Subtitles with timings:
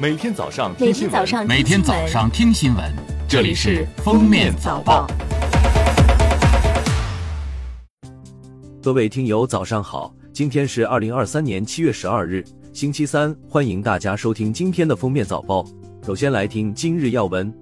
[0.00, 2.84] 每天早上听新闻每天早上听新闻，
[3.26, 5.04] 这里是《封面早报》。
[8.80, 10.14] 各位听友，早上好！
[10.32, 15.64] 今天是二零二三年七月十二日，星期三，欢迎大家收听今天的《封面早报》。
[16.06, 17.52] 首先来听今日要闻。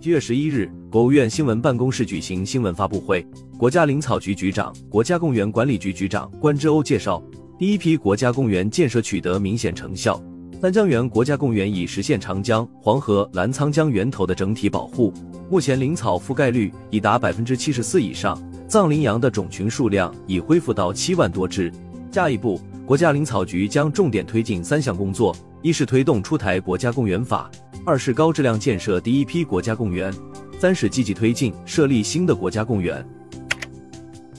[0.00, 3.26] 七月十一日，国务院新闻办公室举行新闻发布会，
[3.58, 7.22] 国家林草局局长、国家公园管理局局长关之欧介绍，
[7.58, 10.18] 第一批国家公园建设取得明显成效。
[10.60, 15.14] 三江源国家公园已实现长江、黄河、澜沧江源头的整体保护，
[15.48, 21.72] 目前林草覆盖率已达百分之七十四以上，藏羚羊的种群数量已恢复到七万多只。
[22.10, 25.32] 下一步，国家林草局将重点推进三项工作：
[25.62, 27.48] 一是推动出台国家公园法；
[27.86, 30.12] 二是高质量建设第一批国家公园；
[30.58, 33.06] 三是积极推进设立新的国家公园。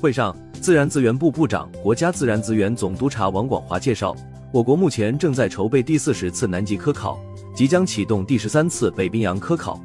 [0.02, 4.14] 会上，自然资源部部长、国家自然资源总督察王广华介绍。
[4.52, 7.20] 我国目前正在筹备第四十次南极科考，
[7.54, 9.80] 即将启动第十三次北冰洋科考。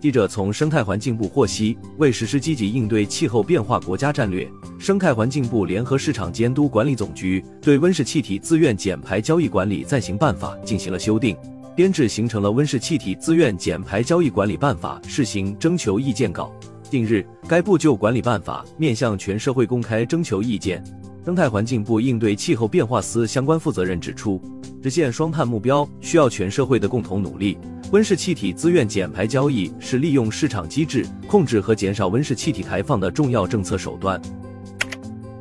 [0.00, 11.36] 记者从生态环境部获悉，为实施积极应对气候变化国家战略，生态环境部联合市场监督管理总局对温室气体自愿减排交易管理暂行办法进行了修订，
[11.76, 16.52] 编制形成了温室气体自愿减排交易管理办法试行征求意见稿。
[16.90, 20.82] 近日，该部就管理办法面向全社会公开征求意见。
[21.28, 24.40] 生态环境部应对气候变化司相关负责人指出，
[24.82, 27.58] 实现双碳目标需要全社会的共同努力。
[27.92, 34.18] 温室气体自愿减排交易是利用市场机制控制和减少温室气体排放的重要政策手段。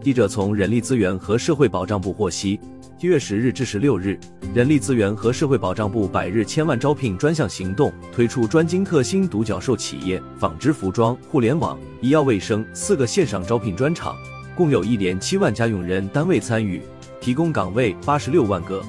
[0.01, 2.59] 记者从人力资源和社会保障部获悉，
[2.99, 4.19] 七月十日至十六日，
[4.53, 14.17] 人力资源和社会保障部百日千万招聘专项行动推出专精特新独角兽企业、纺织服装、互联网、医药卫生四个线上招聘专场。
[14.57, 16.81] 共有一点七万家用人单位参与，
[17.21, 18.83] 提供岗位八十六万个。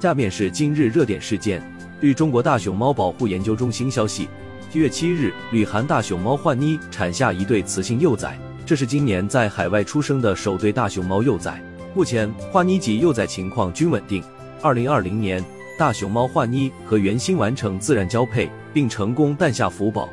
[0.00, 1.62] 下面是今日热点事件。
[2.00, 4.28] 据中国大熊猫保护研究中心消息，
[4.72, 8.36] 七月七日，旅韩大熊猫焕妮产下一对雌性幼崽，
[8.66, 11.62] 这是今年在海外出生的首对大熊猫幼崽。
[11.94, 14.20] 目前，焕妮及幼崽情况均稳定。
[14.60, 15.42] 二零二零年，
[15.78, 20.08] 大熊猫焕妮和原星完成自然交配，并成功诞下福宝。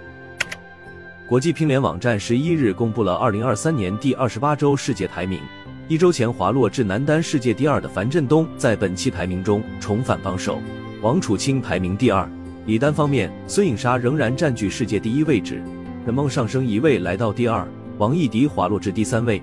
[1.31, 5.39] 国际乒联网站十一日公布了二零二三年第二十八周世界排名。
[5.87, 10.61] 一周前滑落至男单世界第二的樊振东，在本期排名中重返榜首。
[11.01, 12.29] 王楚钦排名第二。
[12.65, 15.63] 女单方面，孙颖莎仍然占据世界第一位置，
[16.03, 17.65] 陈梦上升一位来到第二，
[17.97, 19.41] 王艺迪滑落至第三位。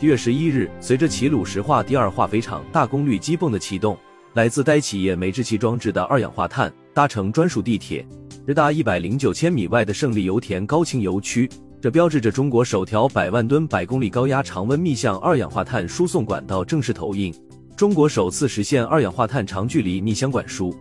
[0.00, 3.94] 一月十一日，随着齐鲁石化第二化肥厂大功率机泵的启动，
[4.32, 8.06] 来自该企业煤制气装置的二氧化碳搭乘专属地铁。
[8.44, 11.48] 直达一百零九千米外的胜利油田高清油区，
[11.80, 17.32] 这标志着中国首条百万吨百公里高压常温密向二氧化碳输送管道正式投影，
[17.76, 20.74] 中国首次实现二氧化碳长距离逆箱管输。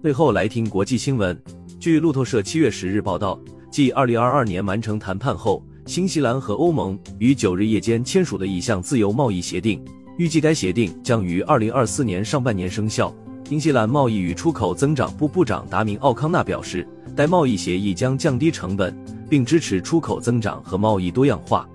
[0.00, 1.36] 最后来听国际新闻，
[1.80, 3.36] 据路透社七月十日报道，
[3.68, 9.84] 继二零二二年完成谈判后，新西兰和欧盟于九日夜间签署的一项自由贸易协定，
[10.16, 13.12] 预计该协定将于二零二四年上半年生效。
[13.48, 16.86] 新西兰贸易与出口增长部部长达明·奥康纳表示，
[17.16, 18.94] 该贸易协议将降低成本，
[19.26, 21.66] 并支持出口增长和贸易多样化。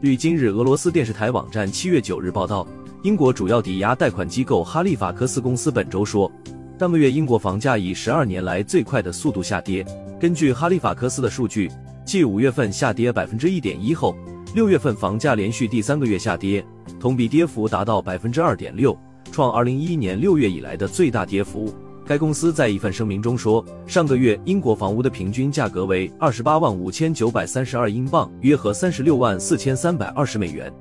[0.00, 2.66] 据今日俄罗斯电视台网站七月九日报道，
[3.02, 6.32] 英国主要抵押贷款机构哈利法克斯公司本周说，
[6.78, 9.84] 上个月英国房价以十二年来最快的速度下跌。
[10.18, 11.70] 根据哈利法克斯的数据，
[12.06, 14.16] 继五月份下跌百分之一点一后，
[14.54, 16.64] 六月份房价连续第三个月下跌，
[16.98, 18.98] 同比跌幅达到百分之二点六。
[19.30, 21.72] 创二零一一年六月以来的最大跌幅。
[22.06, 30.72] 该公司在一份声明中说，上个月英国房屋的平均价格为二十八万五千九百三十二英镑，约合三十六万四千三百二十美元。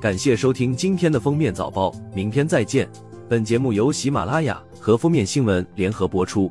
[0.00, 2.88] 感谢收听今天的封面早报，明天再见。
[3.28, 6.50] 本节目由喜马拉雅和封面新闻联合播出。